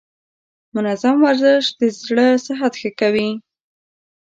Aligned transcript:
منظم 0.75 1.15
ورزش 1.25 1.63
د 1.79 1.81
زړه 2.01 2.27
صحت 2.45 2.73
ښه 2.81 2.91
کوي. 2.99 3.29